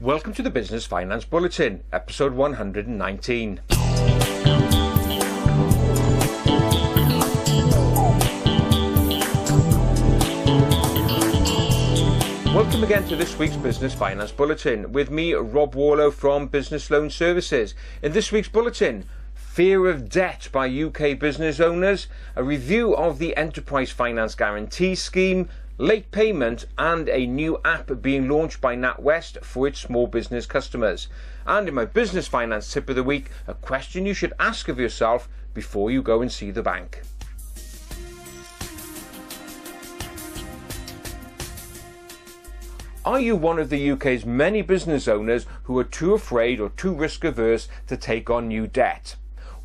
[0.00, 3.60] Welcome to the Business Finance Bulletin, episode 119.
[12.52, 17.08] Welcome again to this week's Business Finance Bulletin with me, Rob Warlow from Business Loan
[17.08, 17.76] Services.
[18.02, 23.36] In this week's bulletin, fear of debt by UK business owners, a review of the
[23.36, 25.48] Enterprise Finance Guarantee Scheme,
[25.78, 31.08] late payment, and a new app being launched by NatWest for its small business customers.
[31.46, 34.78] And in my business finance tip of the week, a question you should ask of
[34.78, 37.02] yourself before you go and see the bank.
[43.04, 46.94] Are you one of the UK's many business owners who are too afraid or too
[46.94, 49.16] risk averse to take on new debt?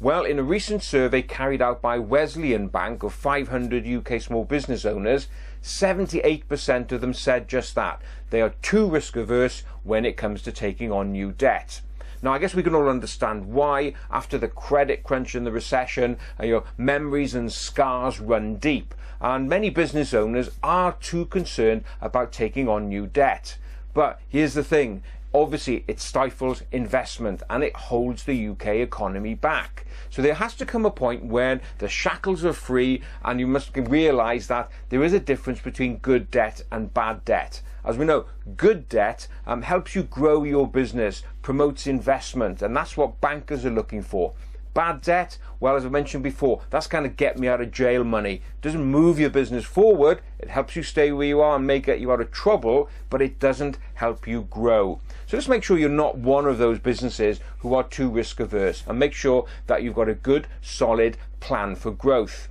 [0.01, 4.85] Well, in a recent survey carried out by Wesleyan Bank of 500 UK small business
[4.85, 5.27] owners,
[5.61, 8.01] 78% of them said just that.
[8.29, 11.81] They are too risk averse when it comes to taking on new debt.
[12.21, 16.15] Now, I guess we can all understand why, after the credit crunch and the recession,
[16.39, 22.31] uh, your memories and scars run deep, and many business owners are too concerned about
[22.31, 23.57] taking on new debt.
[23.93, 29.85] But here's the thing obviously it stifles investment and it holds the UK economy back.
[30.09, 33.75] So there has to come a point when the shackles are free and you must
[33.75, 37.61] realise that there is a difference between good debt and bad debt.
[37.85, 38.25] As we know,
[38.57, 43.71] good debt um, helps you grow your business, promotes investment, and that's what bankers are
[43.71, 44.33] looking for.
[44.73, 48.03] Bad debt, well, as I mentioned before, that's kind of get me out of jail
[48.03, 48.41] money.
[48.61, 51.99] Doesn't move your business forward, it helps you stay where you are and may get
[51.99, 55.01] you out of trouble, but it doesn't help you grow.
[55.29, 58.83] So just make sure you're not one of those businesses who are too risk averse
[58.87, 62.49] and make sure that you've got a good, solid plan for growth.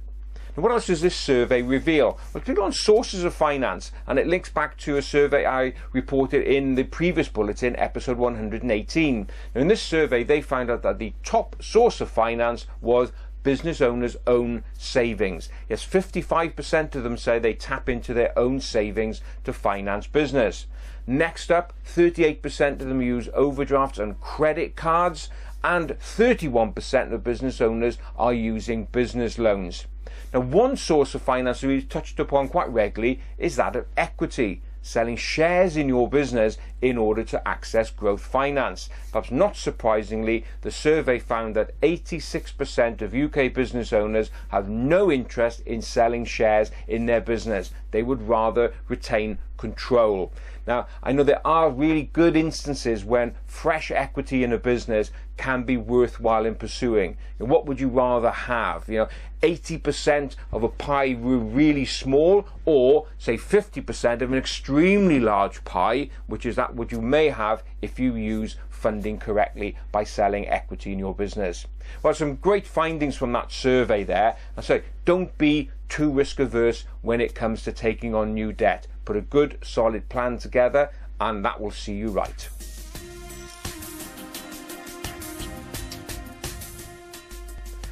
[0.54, 2.20] And what else does this survey reveal?
[2.32, 6.44] Well, it's on sources of finance, and it links back to a survey I reported
[6.46, 9.28] in the previous bulletin, episode 118.
[9.54, 13.10] Now, in this survey, they found out that the top source of finance was
[13.42, 15.48] business owners' own savings.
[15.68, 20.66] Yes, 55% of them say they tap into their own savings to finance business.
[21.06, 25.30] Next up, 38% of them use overdrafts and credit cards,
[25.64, 29.86] and 31% of business owners are using business loans.
[30.32, 35.16] Now, one source of finance we've touched upon quite regularly is that of equity, selling
[35.16, 38.88] shares in your business in order to access growth finance.
[39.12, 45.60] Perhaps not surprisingly, the survey found that 86% of UK business owners have no interest
[45.66, 47.70] in selling shares in their business.
[47.90, 50.32] They would rather retain control.
[50.66, 55.62] Now, I know there are really good instances when fresh equity in a business can
[55.62, 57.16] be worthwhile in pursuing.
[57.38, 58.88] what would you rather have?
[58.88, 59.08] You know,
[59.42, 66.44] 80% of a pie really small, or say 50% of an extremely large pie, which
[66.44, 70.98] is that what you may have if you use funding correctly by selling equity in
[70.98, 71.66] your business.
[72.02, 74.36] Well, some great findings from that survey there.
[74.56, 78.86] I say, don't be too risk averse when it comes to taking on new debt.
[79.04, 80.90] Put a good, solid plan together,
[81.20, 82.48] and that will see you right.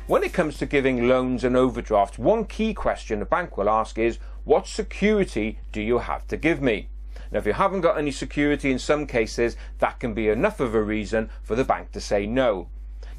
[0.07, 3.99] When it comes to giving loans and overdrafts, one key question a bank will ask
[3.99, 6.89] is what security do you have to give me?
[7.33, 10.77] Now, if you haven't got any security in some cases, that can be enough of
[10.77, 12.69] a reason for the bank to say no.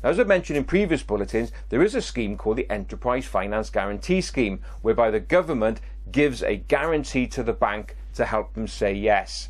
[0.03, 3.69] Now, as I mentioned in previous bulletins, there is a scheme called the Enterprise Finance
[3.69, 5.81] Guarantee Scheme, whereby the government
[6.11, 9.49] gives a guarantee to the bank to help them say yes.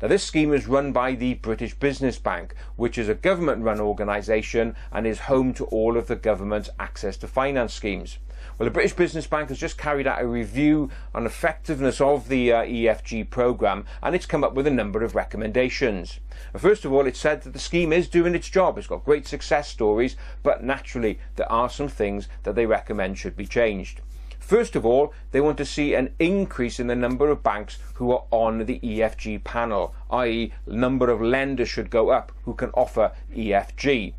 [0.00, 3.80] Now, this scheme is run by the British Business Bank, which is a government run
[3.80, 8.18] organisation and is home to all of the government's access to finance schemes.
[8.56, 12.52] Well, the British Business Bank has just carried out a review on effectiveness of the
[12.52, 16.20] uh, EFG programme and it's come up with a number of recommendations.
[16.56, 18.78] First of all, it said that the scheme is doing its job.
[18.78, 23.36] It's got great success stories, but naturally, there are some things that they recommend should
[23.36, 24.00] be changed.
[24.48, 28.12] First of all, they want to see an increase in the number of banks who
[28.12, 33.12] are on the EFG panel, i.e., number of lenders should go up who can offer
[33.36, 34.14] EFG.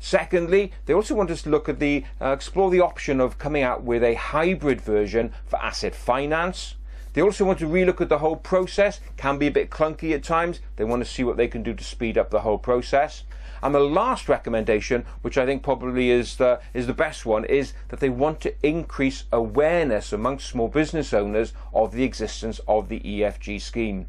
[0.00, 3.62] Secondly, they also want us to look at the uh, explore the option of coming
[3.62, 6.76] out with a hybrid version for asset finance.
[7.12, 9.00] They also want to relook at the whole process.
[9.18, 10.60] Can be a bit clunky at times.
[10.76, 13.24] They want to see what they can do to speed up the whole process.
[13.62, 17.72] And the last recommendation, which I think probably is the, is the best one, is
[17.88, 23.00] that they want to increase awareness amongst small business owners of the existence of the
[23.00, 24.06] EFG scheme.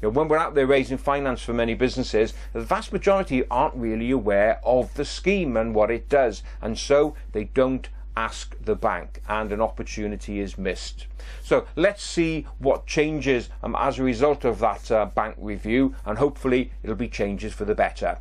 [0.00, 3.74] You know, when we're out there raising finance for many businesses, the vast majority aren't
[3.74, 8.74] really aware of the scheme and what it does, and so they don't ask the
[8.74, 11.06] bank and an opportunity is missed.
[11.42, 16.18] So let's see what changes um, as a result of that uh, bank review and
[16.18, 18.18] hopefully it'll be changes for the better.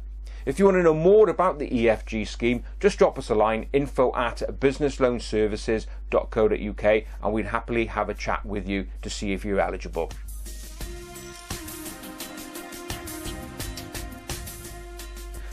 [0.48, 3.68] If you want to know more about the EFG scheme, just drop us a line
[3.74, 9.60] info at businessloanservices.co.uk and we'd happily have a chat with you to see if you're
[9.60, 10.10] eligible.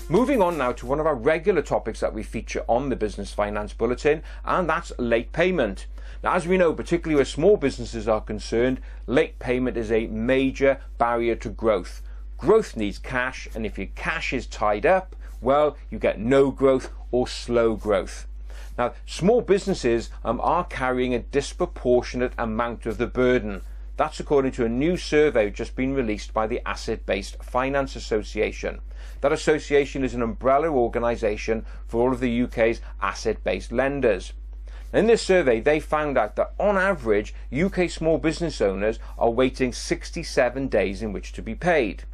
[0.08, 3.32] Moving on now to one of our regular topics that we feature on the Business
[3.32, 5.88] Finance Bulletin, and that's late payment.
[6.22, 10.78] Now, as we know, particularly where small businesses are concerned, late payment is a major
[10.98, 12.00] barrier to growth.
[12.38, 16.90] Growth needs cash, and if your cash is tied up, well, you get no growth
[17.10, 18.26] or slow growth.
[18.76, 23.62] Now, small businesses um, are carrying a disproportionate amount of the burden.
[23.96, 28.80] That's according to a new survey just been released by the Asset Based Finance Association.
[29.20, 34.32] That association is an umbrella organisation for all of the UK's asset based lenders.
[34.92, 39.72] In this survey, they found out that on average, UK small business owners are waiting
[39.72, 42.04] 67 days in which to be paid.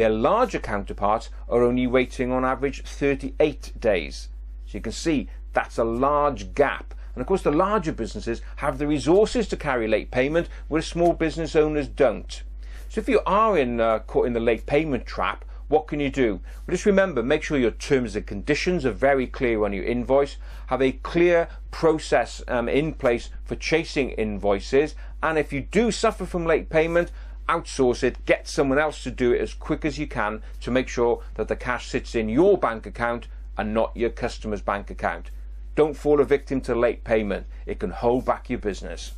[0.00, 4.28] Their larger counterparts are only waiting on average 38 days.
[4.64, 6.94] So you can see that's a large gap.
[7.14, 11.12] And of course, the larger businesses have the resources to carry late payment, whereas small
[11.12, 12.42] business owners don't.
[12.88, 16.08] So if you are in, uh, caught in the late payment trap, what can you
[16.08, 16.40] do?
[16.66, 20.38] Well, just remember, make sure your terms and conditions are very clear on your invoice.
[20.68, 24.94] Have a clear process um, in place for chasing invoices.
[25.22, 27.12] And if you do suffer from late payment,
[27.50, 30.86] outsource it, get someone else to do it as quick as you can to make
[30.86, 33.26] sure that the cash sits in your bank account
[33.58, 35.30] and not your customer's bank account.
[35.74, 37.46] Don't fall a victim to late payment.
[37.66, 39.14] It can hold back your business.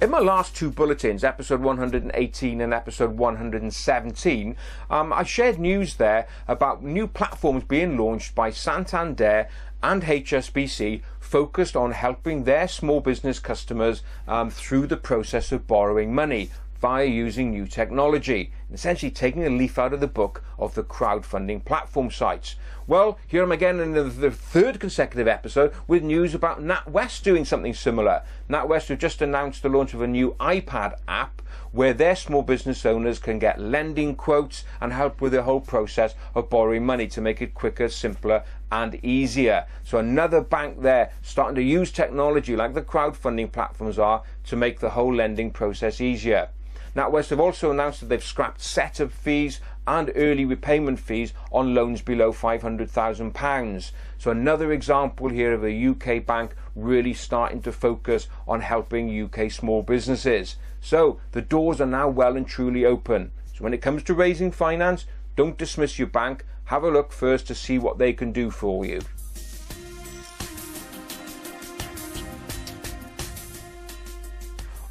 [0.00, 4.56] In my last two bulletins, episode 118 and episode 117,
[4.88, 9.48] um, I shared news there about new platforms being launched by Santander
[9.82, 16.12] and HSBC focused on helping their small business customers um, through the process of borrowing
[16.12, 16.50] money
[16.80, 21.64] via using new technology, essentially taking a leaf out of the book of the crowdfunding
[21.64, 22.56] platform sites.
[22.86, 27.74] Well, here I'm again in the third consecutive episode with news about NatWest doing something
[27.74, 28.22] similar.
[28.48, 32.84] NatWest have just announced the launch of a new iPad app where their small business
[32.84, 37.20] owners can get lending quotes and help with the whole process of borrowing money to
[37.20, 39.66] make it quicker, simpler, and easier.
[39.84, 44.80] So another bank there starting to use technology like the crowdfunding platforms are to make
[44.80, 46.48] the whole lending process easier.
[46.96, 52.02] NatWest have also announced that they've scrapped setup fees and early repayment fees on loans
[52.02, 53.92] below £500,000.
[54.18, 59.50] So another example here of a UK bank really starting to focus on helping UK
[59.50, 60.56] small businesses.
[60.80, 63.30] So the doors are now well and truly open.
[63.54, 66.44] So when it comes to raising finance, don't dismiss your bank.
[66.64, 69.00] Have a look first to see what they can do for you.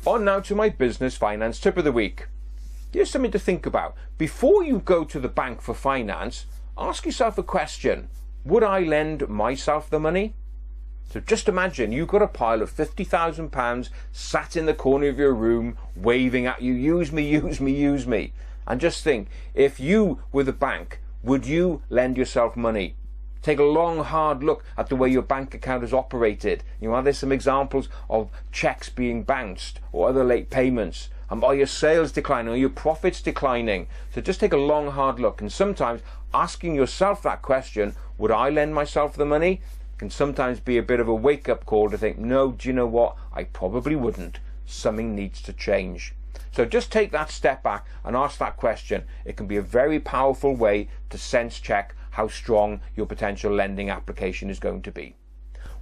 [0.10, 2.30] On now to my business finance tip of the week.
[2.92, 3.96] Here's something to think about.
[4.18, 8.10] Before you go to the bank for finance, ask yourself a question
[8.44, 10.34] Would I lend myself the money?
[11.12, 15.36] So just imagine you've got a pile of £50,000 sat in the corner of your
[15.36, 18.34] room waving at you, use me, use me, use me.
[18.66, 22.96] And just think, if you were the bank, would you lend yourself money?
[23.42, 26.64] Take a long, hard look at the way your bank account is operated.
[26.82, 31.10] You know, are there some examples of checks being bounced or other late payments?
[31.30, 32.54] And are your sales declining?
[32.54, 33.88] Are your profits declining?
[34.14, 35.42] So just take a long, hard look.
[35.42, 36.02] And sometimes
[36.34, 39.62] asking yourself that question, would I lend myself the money?
[39.98, 42.74] Can sometimes be a bit of a wake up call to think, no, do you
[42.74, 43.16] know what?
[43.32, 44.40] I probably wouldn't.
[44.66, 46.14] Something needs to change.
[46.52, 49.04] So just take that step back and ask that question.
[49.24, 53.90] It can be a very powerful way to sense check how strong your potential lending
[53.90, 55.16] application is going to be.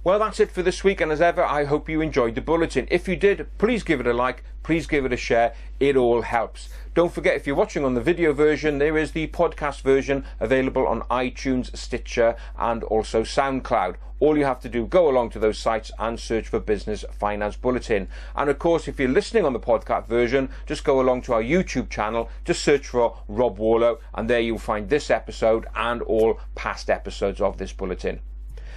[0.04, 2.86] Well, that's it for this week, and as ever, I hope you enjoyed the bulletin.
[2.88, 6.22] If you did, please give it a like, please give it a share, it all
[6.22, 6.68] helps.
[6.94, 10.86] Don't forget, if you're watching on the video version, there is the podcast version available
[10.86, 13.96] on iTunes, Stitcher, and also SoundCloud.
[14.20, 17.56] All you have to do, go along to those sites and search for Business Finance
[17.56, 18.08] Bulletin.
[18.36, 21.42] And of course, if you're listening on the podcast version, just go along to our
[21.42, 26.38] YouTube channel, just search for Rob Warlow, and there you'll find this episode and all
[26.54, 28.20] past episodes of this bulletin.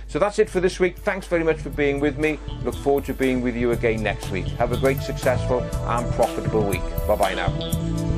[0.08, 0.98] So that's it for this week.
[0.98, 2.38] Thanks very much for being with me.
[2.64, 4.48] Look forward to being with you again next week.
[4.48, 6.84] Have a great, successful, and profitable week.
[7.08, 8.11] Bye bye now.